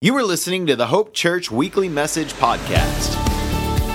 [0.00, 3.16] You are listening to the Hope Church Weekly Message Podcast.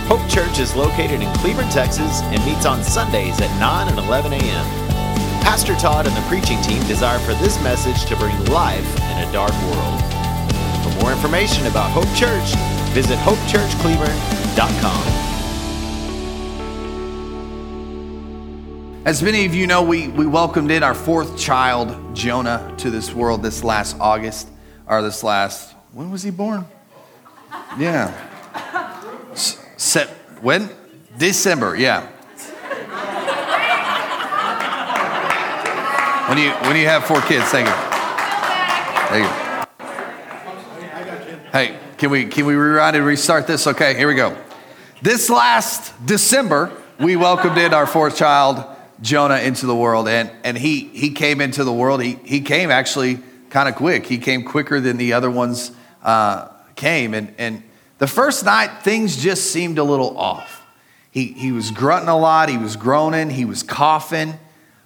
[0.06, 4.34] Hope Church is located in Cleveland, Texas, and meets on Sundays at 9 and 11
[4.34, 4.66] a.m.
[5.42, 9.32] Pastor Todd and the preaching team desire for this message to bring life in a
[9.32, 10.02] dark world.
[10.84, 12.54] For more information about Hope Church,
[12.92, 15.04] visit hopechurchcleveland.com.
[19.06, 23.14] As many of you know, we, we welcomed in our fourth child, Jonah, to this
[23.14, 24.50] world this last August,
[24.86, 26.66] or this last when was he born?
[27.78, 28.12] Yeah.
[29.36, 30.10] Set,
[30.42, 30.70] when?
[31.18, 32.10] December, yeah.
[36.30, 37.74] When you, when you have four kids, thank you.
[39.10, 39.32] Thank you.
[41.52, 43.68] Hey, can we, can we rewrite and restart this?
[43.68, 44.36] Okay, here we go.
[45.04, 48.66] This last December, we welcomed in our fourth child,
[49.02, 50.08] Jonah, into the world.
[50.08, 52.02] And, and he, he came into the world.
[52.02, 53.20] He, he came actually
[53.52, 54.08] kind of quick.
[54.08, 55.72] He came quicker than the other ones
[56.04, 57.14] uh, came.
[57.14, 57.64] And, and
[57.98, 60.66] the first night, things just seemed a little off.
[61.12, 64.38] He, he was grunting a lot, he was groaning, he was coughing.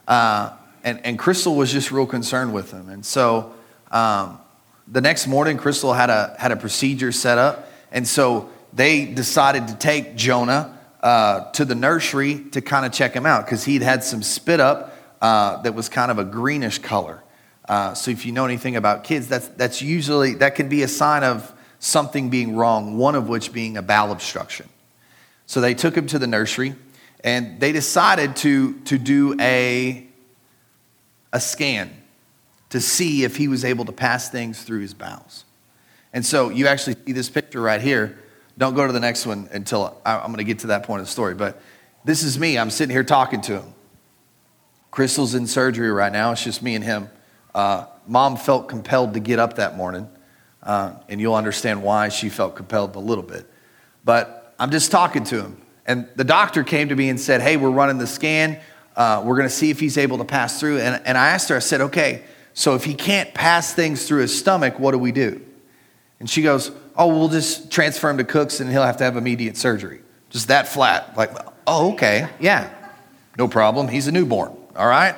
[0.08, 0.52] Uh,
[0.84, 2.90] and, and Crystal was just real concerned with him.
[2.90, 3.54] And so
[3.92, 4.40] um,
[4.88, 7.70] the next morning, Crystal had a, had a procedure set up.
[7.92, 13.14] And so they decided to take Jonah uh, to the nursery to kind of check
[13.14, 16.80] him out because he'd had some spit up uh, that was kind of a greenish
[16.80, 17.24] color.
[17.68, 20.88] Uh, so if you know anything about kids, that's, that's usually, that can be a
[20.88, 24.70] sign of something being wrong, one of which being a bowel obstruction.
[25.46, 26.76] So they took him to the nursery
[27.24, 30.08] and they decided to, to do a,
[31.34, 31.92] a scan
[32.70, 35.46] to see if he was able to pass things through his bowels.
[36.14, 38.18] And so you actually see this picture right here.
[38.58, 41.02] Don't go to the next one until I, I'm going to get to that point
[41.02, 41.36] of the story.
[41.36, 41.62] But
[42.06, 42.58] this is me.
[42.58, 43.74] I'm sitting here talking to him.
[44.90, 46.32] Crystal's in surgery right now.
[46.32, 47.10] It's just me and him.
[47.58, 50.08] Uh, mom felt compelled to get up that morning,
[50.62, 53.50] uh, and you'll understand why she felt compelled a little bit.
[54.06, 57.58] But I'm just talking to him, and the doctor came to me and said, Hey,
[57.58, 58.60] we're running the scan.
[58.96, 60.82] Uh, we're going to see if he's able to pass through.
[60.82, 62.22] And, and I asked her, I said, Okay,
[62.54, 65.44] so if he can't pass things through his stomach, what do we do?
[66.20, 69.18] And she goes, Oh, we'll just transfer him to Cook's and he'll have to have
[69.18, 70.02] immediate surgery.
[70.30, 71.18] Just that flat.
[71.18, 71.32] Like,
[71.66, 72.72] oh, okay, yeah,
[73.36, 73.88] no problem.
[73.88, 75.16] He's a newborn, all right?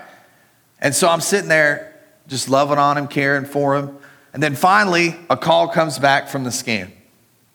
[0.79, 1.88] And so I'm sitting there
[2.29, 3.97] just loving on him, caring for him.
[4.33, 6.93] And then finally, a call comes back from the scan.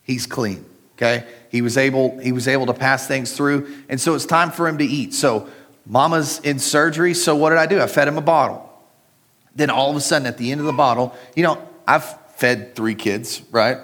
[0.02, 0.66] He's clean.
[0.96, 1.24] Okay?
[1.50, 3.72] He was able, he was able to pass things through.
[3.88, 5.14] And so it's time for him to eat.
[5.14, 5.48] So
[5.86, 7.14] mama's in surgery.
[7.14, 7.80] So what did I do?
[7.80, 8.70] I fed him a bottle.
[9.54, 12.74] Then all of a sudden, at the end of the bottle, you know, I've fed
[12.74, 13.78] three kids, right?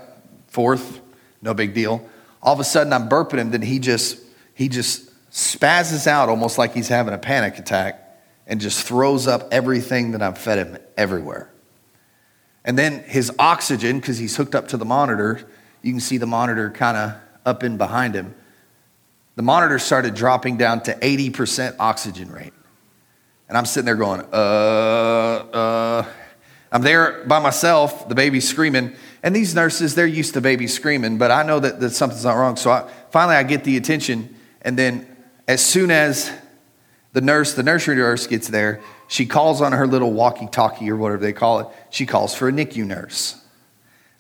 [0.49, 1.01] Fourth,
[1.41, 2.05] no big deal.
[2.43, 4.19] All of a sudden I'm burping him, then he just
[4.55, 8.10] he just spazzes out almost like he's having a panic attack
[8.47, 11.51] and just throws up everything that I've fed him everywhere.
[12.65, 15.41] And then his oxygen, because he's hooked up to the monitor,
[15.83, 17.15] you can see the monitor kind of
[17.47, 18.35] up in behind him.
[19.37, 22.53] The monitor started dropping down to 80% oxygen rate.
[23.49, 26.07] And I'm sitting there going, uh, uh.
[26.73, 28.95] I'm there by myself, the baby's screaming.
[29.23, 32.37] And these nurses, they're used to babies screaming, but I know that, that something's not
[32.37, 32.57] wrong.
[32.57, 34.37] So I, finally, I get the attention.
[34.63, 35.17] And then
[35.49, 36.31] as soon as
[37.13, 38.81] the nurse, the nursery nurse gets there.
[39.09, 41.67] She calls on her little walkie talkie or whatever they call it.
[41.91, 43.37] She calls for a NICU nurse.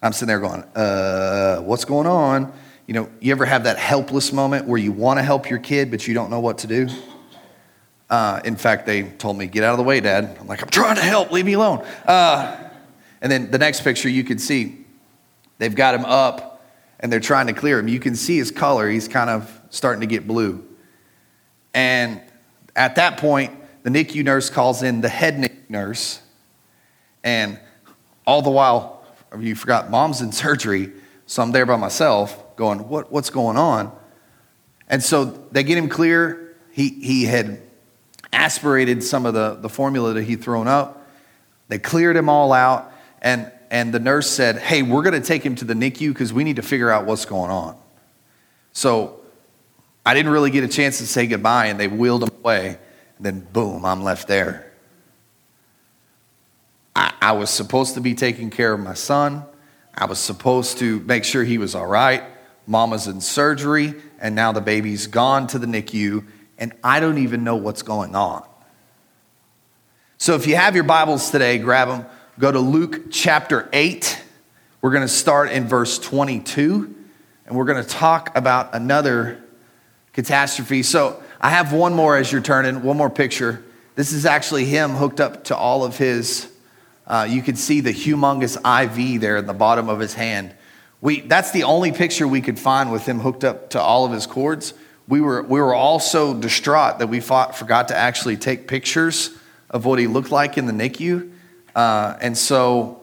[0.02, 2.52] I'm sitting there going, uh, what's going on?
[2.86, 5.90] You know, you ever have that helpless moment where you want to help your kid,
[5.90, 6.88] but you don't know what to do?
[8.08, 10.36] Uh, in fact, they told me, get out of the way, Dad.
[10.40, 11.84] I'm like, I'm trying to help, leave me alone.
[12.04, 12.70] Uh,
[13.20, 14.84] and then the next picture you can see,
[15.58, 16.66] they've got him up
[16.98, 17.86] and they're trying to clear him.
[17.86, 20.66] You can see his color, he's kind of starting to get blue.
[21.72, 22.20] And
[22.76, 26.20] at that point, the NICU nurse calls in the head NICU nurse,
[27.24, 27.58] and
[28.26, 29.04] all the while,
[29.38, 30.92] you forgot, mom's in surgery,
[31.26, 33.92] so I'm there by myself going, what, What's going on?
[34.88, 36.56] And so they get him clear.
[36.72, 37.62] He, he had
[38.32, 41.08] aspirated some of the, the formula that he'd thrown up.
[41.68, 42.92] They cleared him all out,
[43.22, 46.32] and, and the nurse said, Hey, we're going to take him to the NICU because
[46.32, 47.76] we need to figure out what's going on.
[48.72, 49.19] So
[50.04, 52.78] I didn't really get a chance to say goodbye, and they wheeled him away.
[53.16, 54.72] And then, boom, I'm left there.
[56.96, 59.44] I, I was supposed to be taking care of my son.
[59.94, 62.22] I was supposed to make sure he was all right.
[62.66, 66.24] Mama's in surgery, and now the baby's gone to the NICU,
[66.58, 68.46] and I don't even know what's going on.
[70.18, 72.06] So if you have your Bibles today, grab them.
[72.38, 74.22] Go to Luke chapter 8.
[74.80, 76.94] We're going to start in verse 22,
[77.46, 79.42] and we're going to talk about another
[80.20, 80.82] catastrophe.
[80.82, 83.64] So I have one more as you're turning, one more picture.
[83.94, 86.46] This is actually him hooked up to all of his
[87.06, 90.54] Uh, you can see the humongous IV there in the bottom of his hand.
[91.00, 94.12] We, that's the only picture we could find with him hooked up to all of
[94.12, 94.74] his cords.
[95.08, 99.30] We were, we were all so distraught that we fought, forgot to actually take pictures
[99.70, 101.32] of what he looked like in the NICU.
[101.74, 103.02] Uh, and so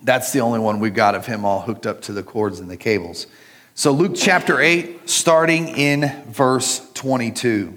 [0.00, 2.70] that's the only one we've got of him all hooked up to the cords and
[2.70, 3.26] the cables.
[3.76, 7.76] So, Luke chapter 8, starting in verse 22.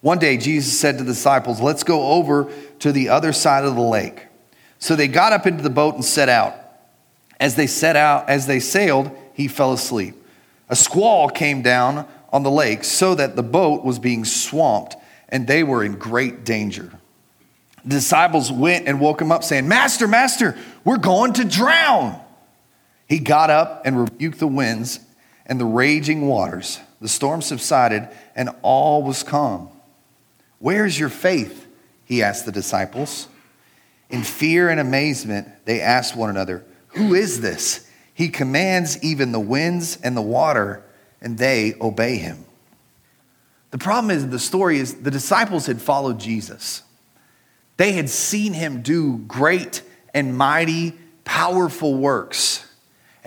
[0.00, 3.76] One day, Jesus said to the disciples, Let's go over to the other side of
[3.76, 4.26] the lake.
[4.80, 6.56] So they got up into the boat and set out.
[7.38, 10.16] As they set out, as they sailed, he fell asleep.
[10.70, 14.96] A squall came down on the lake so that the boat was being swamped
[15.28, 16.90] and they were in great danger.
[17.84, 22.20] The disciples went and woke him up, saying, Master, Master, we're going to drown.
[23.08, 24.98] He got up and rebuked the winds
[25.48, 26.80] and the raging waters.
[27.00, 29.70] The storm subsided and all was calm.
[30.58, 31.66] Where's your faith?
[32.04, 33.28] He asked the disciples.
[34.10, 37.88] In fear and amazement, they asked one another, Who is this?
[38.14, 40.82] He commands even the winds and the water,
[41.20, 42.44] and they obey him.
[43.70, 46.82] The problem is, the story is the disciples had followed Jesus.
[47.76, 49.82] They had seen him do great
[50.14, 52.66] and mighty, powerful works.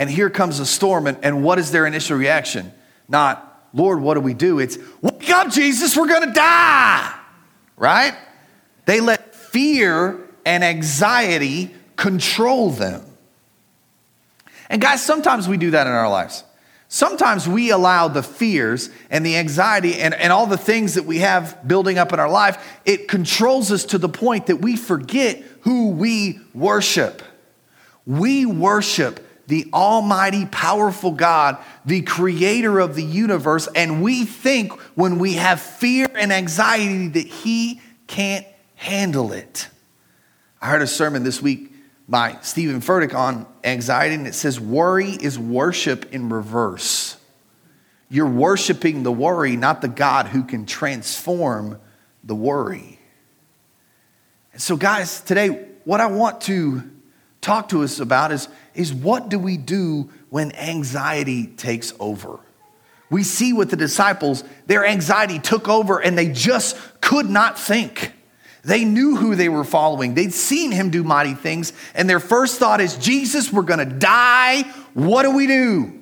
[0.01, 2.73] And here comes a storm, and, and what is their initial reaction?
[3.07, 4.57] Not, Lord, what do we do?
[4.57, 7.15] It's, Wake up, Jesus, we're gonna die,
[7.77, 8.17] right?
[8.85, 13.05] They let fear and anxiety control them.
[14.71, 16.45] And guys, sometimes we do that in our lives.
[16.87, 21.19] Sometimes we allow the fears and the anxiety and, and all the things that we
[21.19, 25.43] have building up in our life, it controls us to the point that we forget
[25.59, 27.21] who we worship.
[28.07, 35.19] We worship the almighty, powerful God, the creator of the universe, and we think when
[35.19, 39.67] we have fear and anxiety that He can't handle it.
[40.61, 41.73] I heard a sermon this week
[42.07, 47.17] by Steven Furtick on anxiety, and it says, Worry is worship in reverse.
[48.07, 51.77] You're worshiping the worry, not the God who can transform
[52.23, 52.99] the worry.
[54.53, 56.89] And so, guys, today, what I want to
[57.41, 62.39] talk to us about is, is what do we do when anxiety takes over?
[63.09, 68.13] We see with the disciples, their anxiety took over and they just could not think.
[68.63, 70.13] They knew who they were following.
[70.13, 71.73] They'd seen him do mighty things.
[71.95, 74.61] And their first thought is, Jesus, we're to die.
[74.93, 75.99] What do we do?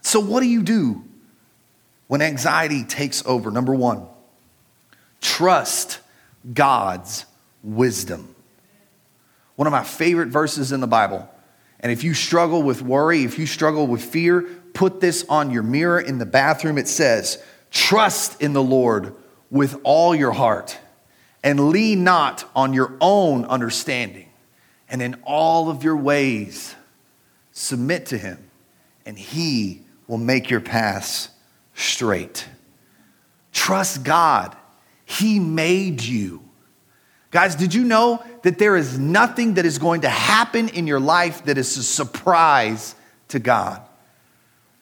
[0.00, 1.04] So, what do you do
[2.06, 3.50] when anxiety takes over?
[3.50, 4.06] Number one,
[5.20, 5.98] trust
[6.54, 7.26] God's
[7.64, 8.35] wisdom.
[9.56, 11.28] One of my favorite verses in the Bible.
[11.80, 14.42] And if you struggle with worry, if you struggle with fear,
[14.72, 16.78] put this on your mirror in the bathroom.
[16.78, 19.14] It says, Trust in the Lord
[19.50, 20.78] with all your heart
[21.42, 24.28] and lean not on your own understanding.
[24.88, 26.74] And in all of your ways,
[27.52, 28.50] submit to him,
[29.04, 31.28] and he will make your paths
[31.74, 32.46] straight.
[33.52, 34.56] Trust God.
[35.04, 36.42] He made you.
[37.30, 41.00] Guys, did you know that there is nothing that is going to happen in your
[41.00, 42.94] life that is a surprise
[43.26, 43.82] to God?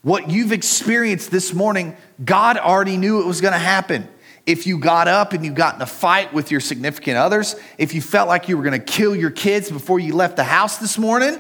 [0.03, 4.07] What you've experienced this morning, God already knew it was going to happen
[4.45, 7.95] if you got up and you got in a fight with your significant others, if
[7.95, 10.77] you felt like you were going to kill your kids before you left the house
[10.77, 11.39] this morning,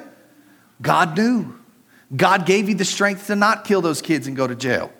[0.80, 1.54] God knew.
[2.16, 4.90] God gave you the strength to not kill those kids and go to jail.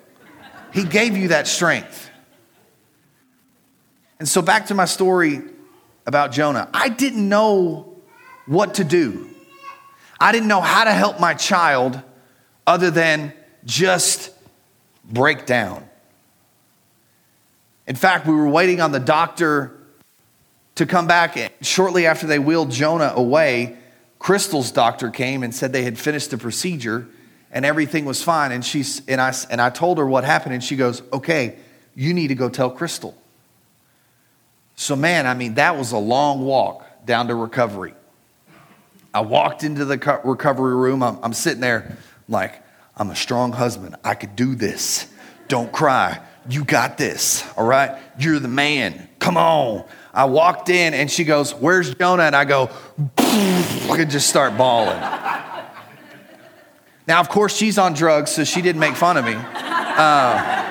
[0.75, 2.07] He gave you that strength.
[4.19, 5.41] And so, back to my story
[6.05, 6.69] about Jonah.
[6.73, 7.95] I didn't know
[8.45, 9.29] what to do.
[10.19, 12.01] I didn't know how to help my child
[12.65, 13.33] other than
[13.65, 14.31] just
[15.03, 15.87] break down.
[17.87, 19.77] In fact, we were waiting on the doctor
[20.75, 21.53] to come back.
[21.61, 23.77] Shortly after they wheeled Jonah away,
[24.19, 27.07] Crystal's doctor came and said they had finished the procedure
[27.51, 28.51] and everything was fine.
[28.51, 31.57] And, she's, and, I, and I told her what happened, and she goes, Okay,
[31.95, 33.15] you need to go tell Crystal.
[34.75, 37.93] So, man, I mean, that was a long walk down to recovery.
[39.13, 41.01] I walked into the recovery room.
[41.01, 42.61] I'm, I'm sitting there like,
[42.97, 43.95] I'm a strong husband.
[44.03, 45.07] I could do this.
[45.47, 47.97] Don't cry you got this, all right?
[48.19, 49.09] You're the man.
[49.19, 49.85] Come on.
[50.13, 52.23] I walked in and she goes, Where's Jonah?
[52.23, 52.69] And I go,
[53.17, 54.99] I could just start bawling.
[57.07, 59.35] Now, of course, she's on drugs, so she didn't make fun of me.
[59.35, 60.64] Uh,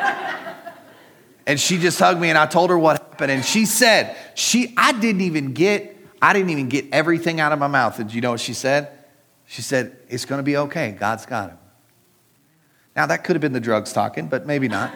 [1.46, 3.30] and she just hugged me and I told her what happened.
[3.30, 7.58] And she said, she, I didn't even get, I didn't even get everything out of
[7.58, 7.98] my mouth.
[7.98, 8.90] And you know what she said?
[9.46, 10.92] She said, It's gonna be okay.
[10.92, 11.58] God's got him.
[12.96, 14.92] Now, that could have been the drugs talking, but maybe not.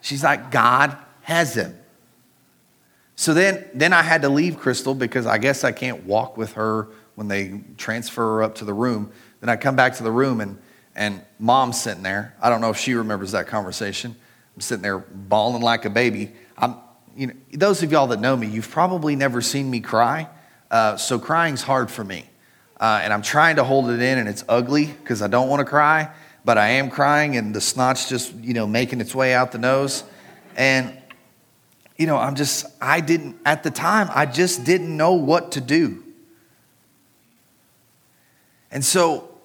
[0.00, 1.76] She's like, God has him.
[3.16, 6.52] So then, then I had to leave Crystal because I guess I can't walk with
[6.52, 9.10] her when they transfer her up to the room.
[9.40, 10.58] Then I come back to the room and,
[10.96, 12.34] and mom's sitting there.
[12.40, 14.16] I don't know if she remembers that conversation.
[14.56, 16.32] I'm sitting there bawling like a baby.
[16.56, 16.76] I'm,
[17.14, 20.28] you know, those of y'all that know me, you've probably never seen me cry.
[20.70, 22.24] Uh, so crying's hard for me.
[22.80, 25.60] Uh, and I'm trying to hold it in, and it's ugly because I don't want
[25.60, 26.10] to cry,
[26.44, 29.58] but I am crying, and the snot's just, you know, making its way out the
[29.58, 30.02] nose.
[30.56, 30.96] And,
[31.96, 35.60] you know, I'm just, I didn't, at the time, I just didn't know what to
[35.60, 36.02] do.
[38.70, 39.35] And so,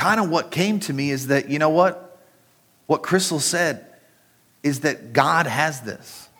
[0.00, 2.18] kind of what came to me is that, you know what?
[2.86, 3.84] What Crystal said
[4.62, 6.30] is that God has this.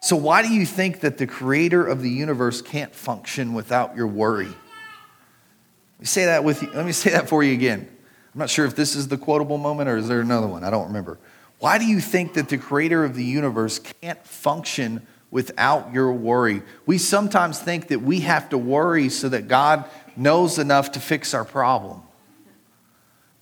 [0.00, 4.08] So, why do you think that the creator of the universe can't function without your
[4.08, 4.48] worry?
[4.48, 6.70] Let me say that with you.
[6.72, 7.88] Let me say that for you again.
[8.34, 10.64] I'm not sure if this is the quotable moment or is there another one?
[10.64, 11.18] I don't remember.
[11.60, 16.62] Why do you think that the creator of the universe can't function without your worry?
[16.86, 21.32] We sometimes think that we have to worry so that God knows enough to fix
[21.32, 22.02] our problem.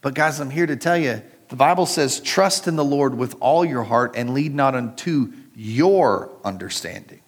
[0.05, 3.37] But, guys, I'm here to tell you the Bible says, trust in the Lord with
[3.41, 7.21] all your heart and lead not unto your understanding.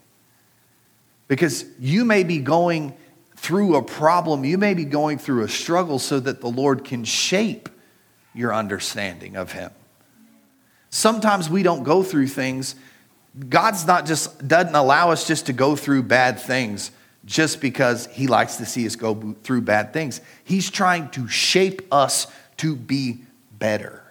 [1.26, 2.94] Because you may be going
[3.34, 7.04] through a problem, you may be going through a struggle so that the Lord can
[7.04, 7.70] shape
[8.34, 9.70] your understanding of Him.
[10.90, 12.74] Sometimes we don't go through things.
[13.48, 16.90] God's not just, doesn't allow us just to go through bad things
[17.24, 20.20] just because He likes to see us go through bad things.
[20.44, 22.26] He's trying to shape us
[22.58, 23.18] to be
[23.58, 24.02] better.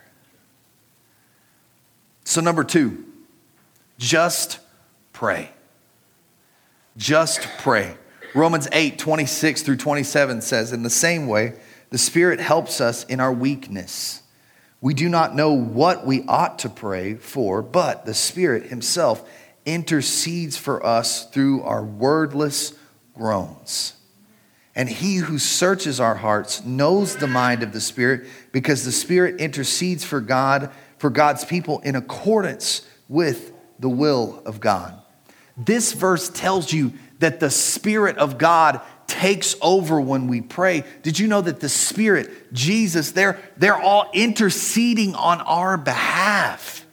[2.24, 3.06] So, number two,
[3.98, 4.60] just
[5.14, 5.52] pray.
[6.98, 7.98] Just pray.
[8.34, 11.54] Romans 8, 26 through 27 says, In the same way,
[11.90, 14.22] the Spirit helps us in our weakness.
[14.82, 19.28] We do not know what we ought to pray for, but the Spirit Himself
[19.66, 22.74] intercedes for us through our wordless
[23.16, 23.94] groans.
[24.76, 29.40] And He who searches our hearts knows the mind of the Spirit because the Spirit
[29.40, 35.02] intercedes for God, for God's people in accordance with the will of God.
[35.58, 40.84] This verse tells you that the Spirit of God takes over when we pray.
[41.04, 46.86] Did you know that the Spirit, Jesus, they're, they're all interceding on our behalf?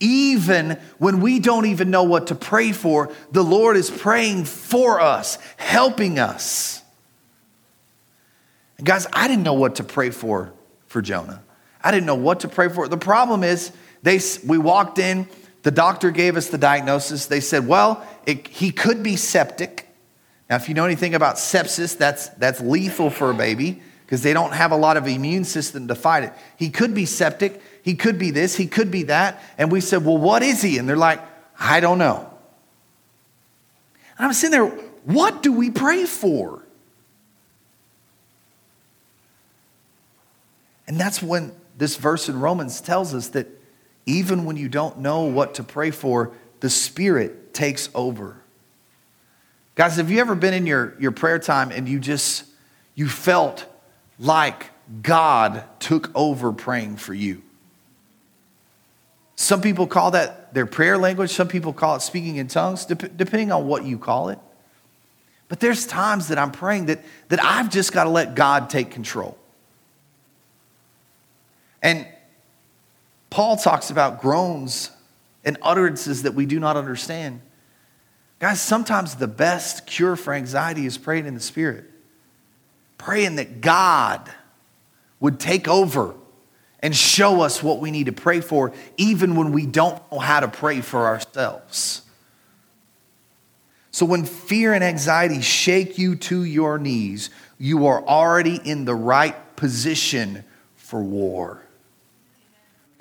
[0.00, 5.00] Even when we don't even know what to pray for, the Lord is praying for
[5.00, 6.73] us, helping us.
[8.78, 10.52] And guys, I didn't know what to pray for
[10.86, 11.42] for Jonah.
[11.82, 12.88] I didn't know what to pray for.
[12.88, 15.28] The problem is, they, we walked in,
[15.62, 17.26] the doctor gave us the diagnosis.
[17.26, 19.88] They said, well, it, he could be septic.
[20.48, 24.34] Now, if you know anything about sepsis, that's, that's lethal for a baby because they
[24.34, 26.32] don't have a lot of immune system to fight it.
[26.58, 27.62] He could be septic.
[27.82, 28.56] He could be this.
[28.56, 29.42] He could be that.
[29.56, 30.76] And we said, well, what is he?
[30.78, 31.20] And they're like,
[31.58, 32.30] I don't know.
[34.18, 34.68] And I'm sitting there,
[35.04, 36.63] what do we pray for?
[40.86, 43.48] And that's when this verse in Romans tells us that
[44.06, 48.36] even when you don't know what to pray for, the Spirit takes over.
[49.74, 52.44] Guys, have you ever been in your, your prayer time and you just,
[52.94, 53.66] you felt
[54.18, 54.70] like
[55.02, 57.42] God took over praying for you?
[59.36, 61.30] Some people call that their prayer language.
[61.30, 64.38] Some people call it speaking in tongues, depending on what you call it.
[65.48, 68.90] But there's times that I'm praying that, that I've just got to let God take
[68.90, 69.36] control.
[71.84, 72.08] And
[73.28, 74.90] Paul talks about groans
[75.44, 77.42] and utterances that we do not understand.
[78.40, 81.84] Guys, sometimes the best cure for anxiety is praying in the Spirit,
[82.96, 84.32] praying that God
[85.20, 86.14] would take over
[86.80, 90.40] and show us what we need to pray for, even when we don't know how
[90.40, 92.02] to pray for ourselves.
[93.90, 98.94] So, when fear and anxiety shake you to your knees, you are already in the
[98.94, 101.64] right position for war.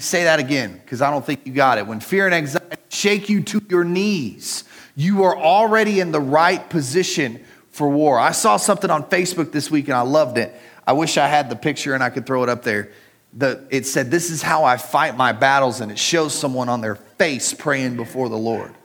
[0.04, 1.88] Say that again, because I don't think you got it.
[1.88, 6.70] When fear and anxiety shake you to your knees, you are already in the right
[6.70, 8.20] position for war.
[8.20, 10.54] I saw something on Facebook this week and I loved it.
[10.86, 12.92] I wish I had the picture and I could throw it up there.
[13.32, 16.82] The, it said, This is how I fight my battles, and it shows someone on
[16.82, 18.76] their face praying before the Lord.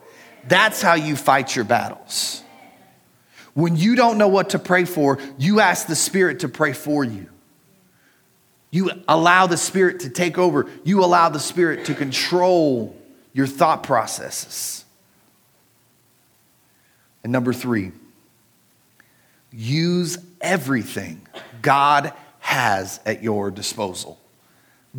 [0.46, 2.42] That's how you fight your battles.
[3.54, 7.04] When you don't know what to pray for, you ask the Spirit to pray for
[7.04, 7.28] you.
[8.70, 10.68] You allow the Spirit to take over.
[10.84, 12.96] You allow the Spirit to control
[13.32, 14.84] your thought processes.
[17.22, 17.92] And number three,
[19.50, 21.26] use everything
[21.62, 24.18] God has at your disposal.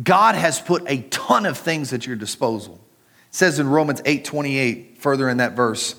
[0.02, 2.80] God has put a ton of things at your disposal.
[3.28, 5.94] It says in Romans 8 28, further in that verse,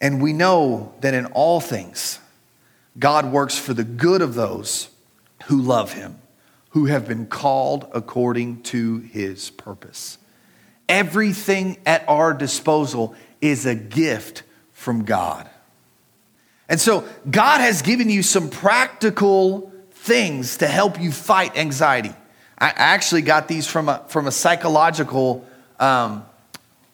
[0.00, 2.18] and we know that in all things,
[2.98, 4.88] God works for the good of those
[5.44, 6.18] who love him,
[6.72, 10.18] who have been called according to his purpose.
[10.88, 15.48] Everything at our disposal is a gift from God.
[16.68, 22.14] And so, God has given you some practical things to help you fight anxiety.
[22.58, 25.46] I actually got these from a, from a psychological
[25.78, 26.24] um,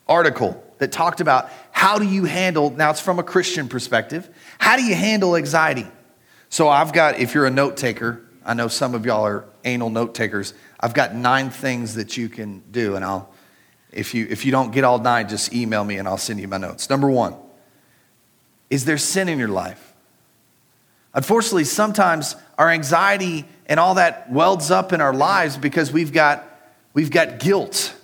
[0.08, 4.76] article that talked about how do you handle, now it's from a Christian perspective, how
[4.76, 5.86] do you handle anxiety?
[6.48, 9.90] So I've got, if you're a note taker, I know some of y'all are anal
[9.90, 10.54] note takers.
[10.80, 13.30] I've got nine things that you can do, and I'll,
[13.92, 16.48] if you if you don't get all nine, just email me and I'll send you
[16.48, 16.88] my notes.
[16.88, 17.36] Number one,
[18.70, 19.92] is there sin in your life?
[21.12, 26.44] Unfortunately, sometimes our anxiety and all that welds up in our lives because we've got
[26.94, 27.94] we've got guilt.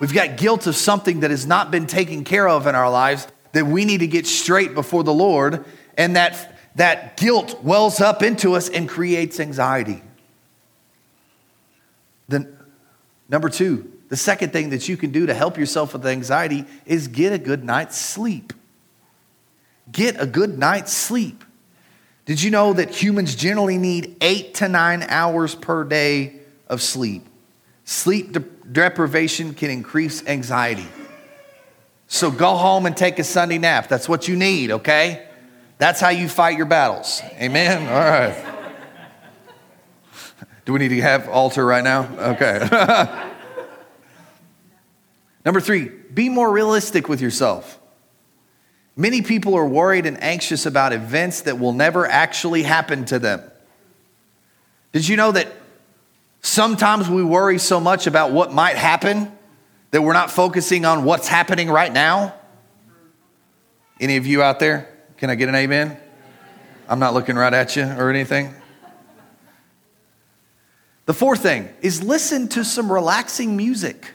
[0.00, 3.28] We've got guilt of something that has not been taken care of in our lives
[3.52, 5.64] that we need to get straight before the Lord,
[5.96, 10.02] and that, that guilt wells up into us and creates anxiety.
[12.28, 12.56] Then,
[13.28, 17.08] number two, the second thing that you can do to help yourself with anxiety is
[17.08, 18.52] get a good night's sleep.
[19.90, 21.44] Get a good night's sleep.
[22.24, 27.26] Did you know that humans generally need eight to nine hours per day of sleep?
[27.84, 30.86] Sleep de- deprivation can increase anxiety.
[32.06, 33.88] So go home and take a Sunday nap.
[33.88, 35.26] That's what you need, okay?
[35.82, 37.20] That's how you fight your battles.
[37.40, 37.88] Amen?
[37.88, 38.44] All right.
[40.64, 42.08] Do we need to have altar right now?
[42.34, 42.68] Okay.
[45.44, 47.80] Number three, be more realistic with yourself.
[48.94, 53.42] Many people are worried and anxious about events that will never actually happen to them.
[54.92, 55.52] Did you know that
[56.42, 59.30] Sometimes we worry so much about what might happen
[59.92, 62.34] that we're not focusing on what's happening right now.
[64.00, 64.91] Any of you out there?
[65.22, 65.96] Can I get an amen?
[66.88, 68.52] I'm not looking right at you or anything.
[71.06, 74.14] The fourth thing is listen to some relaxing music.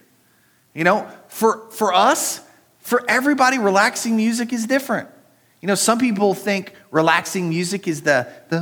[0.74, 2.42] You know, for, for us,
[2.82, 5.08] for everybody, relaxing music is different.
[5.62, 8.60] You know, some people think relaxing music is the, the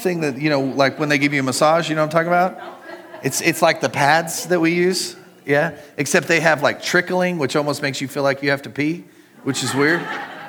[0.02, 2.26] thing that, you know, like when they give you a massage, you know what I'm
[2.26, 2.80] talking about?
[3.22, 5.14] It's, it's like the pads that we use,
[5.46, 5.78] yeah?
[5.96, 9.04] Except they have like trickling, which almost makes you feel like you have to pee,
[9.44, 10.04] which is weird.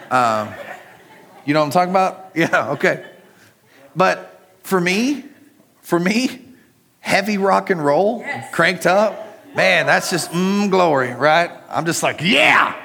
[0.09, 0.53] Um,
[1.45, 2.31] you know what I'm talking about?
[2.35, 3.05] Yeah, okay.
[3.95, 5.25] But for me,
[5.81, 6.45] for me,
[6.99, 8.53] heavy rock and roll, yes.
[8.53, 11.51] cranked up, man, that's just mm, glory, right?
[11.69, 12.75] I'm just like, yeah,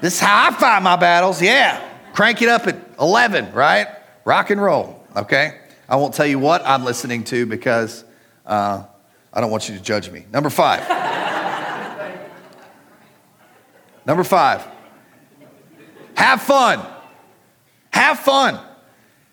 [0.00, 1.42] this is how I fight my battles.
[1.42, 1.82] Yeah.
[2.12, 3.88] Crank it up at 11, right?
[4.24, 5.58] Rock and roll, okay?
[5.88, 8.04] I won't tell you what I'm listening to because
[8.46, 8.84] uh,
[9.32, 10.24] I don't want you to judge me.
[10.32, 10.88] Number five.
[14.06, 14.64] Number five.
[16.16, 16.84] Have fun.
[17.90, 18.60] Have fun.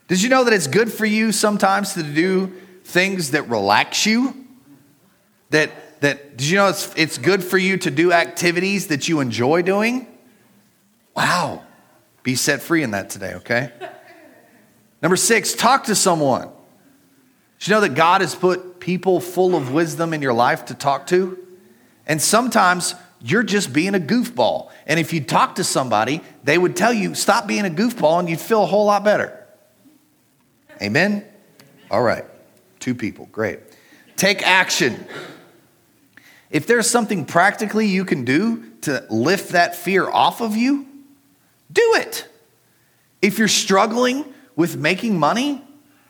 [0.08, 4.46] Did you know that it's good for you sometimes to do things that relax you?
[5.52, 9.20] That, that did you know it's, it's good for you to do activities that you
[9.20, 10.08] enjoy doing?
[11.16, 11.64] Wow.
[12.24, 13.72] Be set free in that today, okay?
[15.02, 16.50] Number six, talk to someone.
[17.60, 20.74] Did you know that God has put people full of wisdom in your life to
[20.74, 21.38] talk to?
[22.06, 24.72] And sometimes you're just being a goofball.
[24.86, 28.30] And if you talk to somebody, they would tell you, stop being a goofball, and
[28.30, 29.38] you'd feel a whole lot better.
[30.82, 31.24] Amen?
[31.90, 32.26] All right.
[32.80, 33.28] Two people.
[33.32, 33.60] Great.
[34.16, 35.06] Take action.
[36.50, 40.88] If there's something practically you can do to lift that fear off of you,
[41.72, 42.28] do it.
[43.22, 45.64] If you're struggling with making money,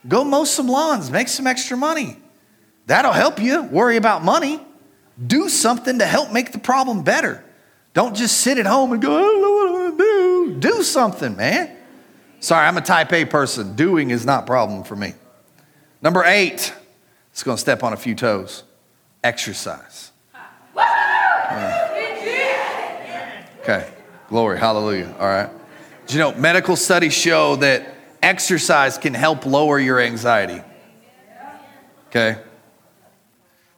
[0.08, 2.17] go mow some lawns, make some extra money.
[2.88, 4.60] That'll help you worry about money.
[5.28, 7.43] Do something to help make the problem better.
[7.93, 10.56] Don't just sit at home and go, I don't know what I'm gonna do.
[10.60, 11.76] Do something, man.
[12.39, 13.76] Sorry, I'm a type A person.
[13.76, 15.13] Doing is not problem for me.
[16.02, 16.74] Number eight,
[17.32, 18.63] it's gonna step on a few toes.
[19.24, 20.12] Exercise.
[23.62, 23.88] Okay.
[24.30, 25.13] Glory, hallelujah.
[25.19, 25.50] All right.
[26.08, 30.63] Do you know, medical studies show that exercise can help lower your anxiety.
[32.08, 32.41] Okay?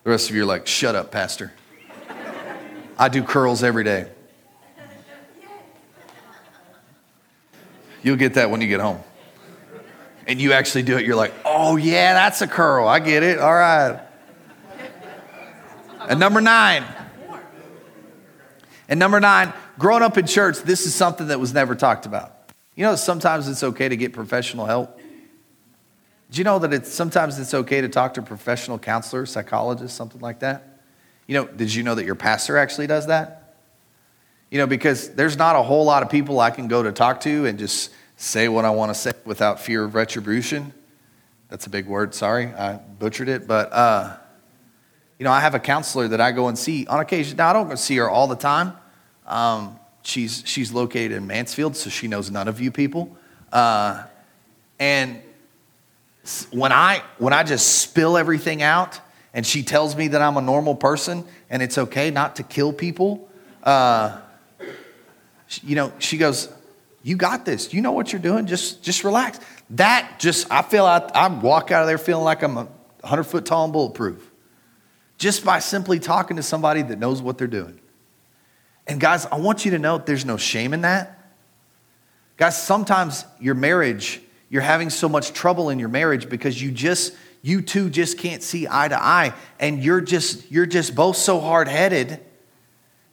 [0.04, 1.54] The rest of you are like, shut up, Pastor.
[2.98, 4.10] I do curls every day.
[8.04, 9.00] You'll get that when you get home.
[10.28, 12.88] And you actually do it, you're like, oh, yeah, that's a curl.
[12.88, 13.40] I get it.
[13.40, 14.00] All right.
[16.10, 16.84] And number nine.
[18.90, 22.52] And number nine, growing up in church, this is something that was never talked about.
[22.76, 25.00] You know, sometimes it's okay to get professional help.
[26.34, 29.96] Do you know that it's sometimes it's okay to talk to a professional counselor, psychologist,
[29.96, 30.80] something like that?
[31.28, 33.54] You know, did you know that your pastor actually does that?
[34.50, 37.22] You know, because there's not a whole lot of people I can go to talk
[37.22, 40.74] to and just say what I want to say without fear of retribution.
[41.50, 43.46] That's a big word, sorry, I butchered it.
[43.48, 44.18] But, uh,
[45.20, 47.38] you know, I have a counselor that I go and see on occasion.
[47.38, 48.74] Now, I don't go see her all the time.
[49.28, 53.16] Um, she's, she's located in Mansfield, so she knows none of you people.
[53.52, 54.06] Uh,
[54.80, 55.22] and
[56.52, 59.00] when I, when I just spill everything out
[59.34, 62.72] and she tells me that I'm a normal person and it's okay not to kill
[62.72, 63.30] people,
[63.64, 64.20] uh,
[65.62, 66.50] you know, she goes,
[67.04, 67.74] You got this.
[67.74, 68.48] You know what you're doing.
[68.48, 69.40] Just, just relax.
[69.72, 72.64] That just, I feel I, I walk out of there feeling like I'm a
[73.02, 74.32] 100 foot tall and bulletproof
[75.18, 77.80] just by simply talking to somebody that knows what they're doing.
[78.88, 81.20] And guys, I want you to know there's no shame in that.
[82.36, 84.22] Guys, sometimes your marriage,
[84.54, 88.44] you're having so much trouble in your marriage because you just, you two just can't
[88.44, 89.34] see eye to eye.
[89.60, 92.20] And you're just, you're just both so hard-headed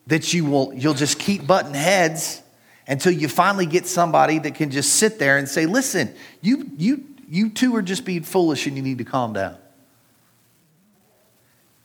[0.09, 2.43] that you will, you'll just keep butting heads
[2.87, 7.07] until you finally get somebody that can just sit there and say, listen, you, you,
[7.27, 9.57] you two are just being foolish and you need to calm down.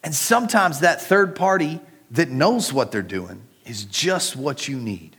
[0.04, 1.80] And sometimes that third party
[2.12, 5.16] that knows what they're doing is just what you need.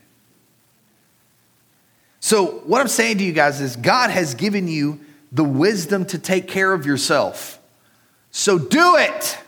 [2.27, 4.99] So, what I'm saying to you guys is God has given you
[5.31, 7.61] the wisdom to take care of yourself.
[8.33, 9.39] So, do it.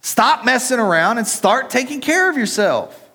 [0.00, 3.08] Stop messing around and start taking care of yourself.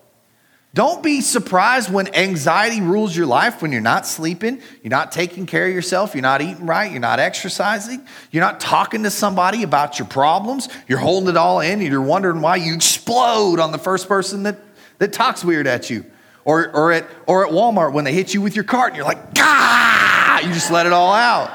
[0.74, 5.46] Don't be surprised when anxiety rules your life, when you're not sleeping, you're not taking
[5.46, 9.62] care of yourself, you're not eating right, you're not exercising, you're not talking to somebody
[9.62, 13.74] about your problems, you're holding it all in, and you're wondering why you explode on
[13.74, 14.58] the first person that,
[15.00, 16.06] that talks weird at you.
[16.46, 19.06] Or, or, at, or at Walmart when they hit you with your cart and you're
[19.06, 21.52] like, ah, you just let it all out.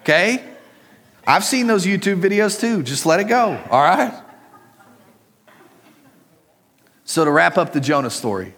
[0.00, 0.42] Okay?
[1.26, 2.82] I've seen those YouTube videos too.
[2.82, 4.12] Just let it go, all right?
[7.04, 8.54] So, to wrap up the Jonah story,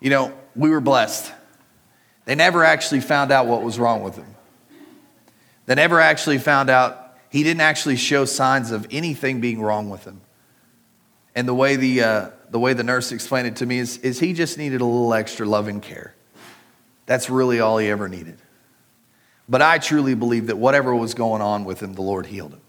[0.00, 1.32] you know, we were blessed.
[2.26, 4.34] They never actually found out what was wrong with him.
[5.66, 10.04] They never actually found out, he didn't actually show signs of anything being wrong with
[10.04, 10.20] him.
[11.34, 14.20] And the way the, uh, the, way the nurse explained it to me is, is
[14.20, 16.14] he just needed a little extra love and care.
[17.04, 18.38] That's really all he ever needed.
[19.48, 22.60] But I truly believe that whatever was going on with him, the Lord healed him.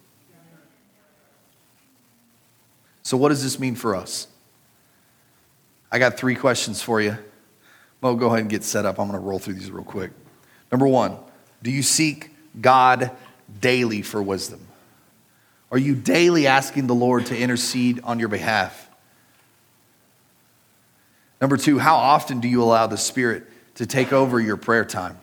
[3.04, 4.28] So, what does this mean for us?
[5.92, 7.16] I got three questions for you.
[8.02, 8.98] Mo, go ahead and get set up.
[8.98, 10.10] I'm going to roll through these real quick.
[10.72, 11.16] Number one,
[11.62, 13.12] do you seek God
[13.62, 14.62] daily for wisdom?
[15.72, 18.85] Are you daily asking the Lord to intercede on your behalf?
[21.42, 23.44] Number two, how often do you allow the Spirit
[23.76, 25.18] to take over your prayer time?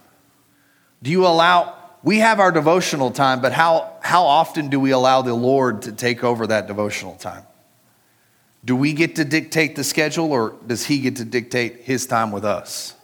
[1.03, 5.23] Do you allow, we have our devotional time, but how, how often do we allow
[5.23, 7.45] the Lord to take over that devotional time?
[8.65, 12.31] Do we get to dictate the schedule or does he get to dictate his time
[12.31, 12.95] with us?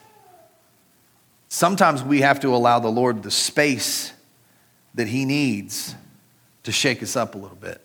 [1.49, 4.13] Sometimes we have to allow the Lord the space
[4.95, 5.95] that he needs
[6.63, 7.81] to shake us up a little bit.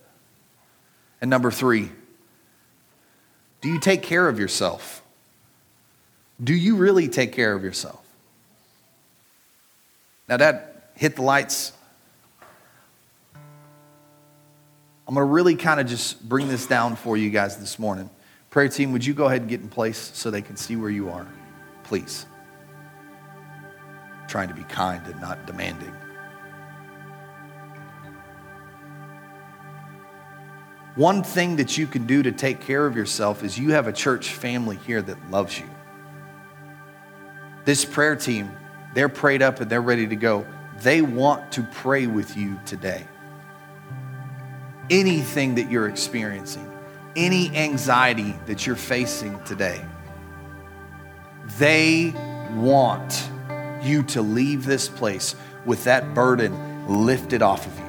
[1.22, 1.90] And number three,
[3.62, 5.03] do you take care of yourself?
[6.42, 8.02] Do you really take care of yourself?
[10.30, 11.74] Now, that hit the lights
[15.08, 18.10] I'm going to really kind of just bring this down for you guys this morning.
[18.50, 20.90] Prayer team, would you go ahead and get in place so they can see where
[20.90, 21.28] you are?
[21.84, 22.26] Please.
[24.28, 25.94] trying to be kind and not demanding.
[30.96, 33.94] One thing that you can do to take care of yourself is you have a
[33.94, 35.70] church family here that loves you.
[37.66, 38.52] This prayer team,
[38.94, 40.46] they're prayed up and they're ready to go.
[40.82, 43.08] They want to pray with you today
[44.90, 46.70] anything that you're experiencing,
[47.16, 49.84] any anxiety that you're facing today.
[51.58, 52.14] They
[52.52, 53.30] want
[53.82, 57.84] you to leave this place with that burden lifted off of you.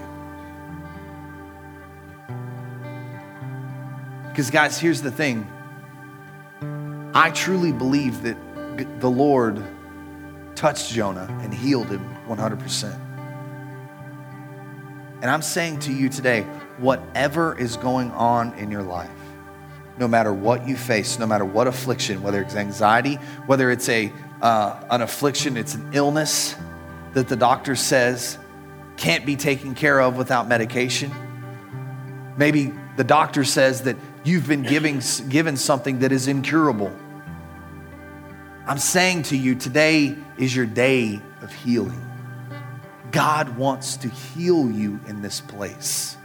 [4.29, 5.47] Because, guys, here's the thing
[7.15, 8.37] I truly believe that
[9.01, 9.63] the Lord
[10.55, 13.01] touched Jonah and healed him 100%.
[15.23, 16.43] And I'm saying to you today,
[16.79, 19.11] whatever is going on in your life,
[19.99, 23.15] no matter what you face, no matter what affliction, whether it's anxiety,
[23.47, 26.57] whether it's a, uh, an affliction, it's an illness
[27.15, 28.39] that the doctor says
[28.97, 31.11] can't be taken care of without medication.
[32.37, 36.93] Maybe the doctor says that you've been giving, given something that is incurable.
[38.67, 42.01] I'm saying to you, today is your day of healing.
[43.11, 46.17] God wants to heal you in this place.